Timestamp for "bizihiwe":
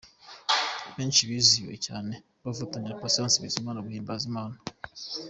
1.29-1.75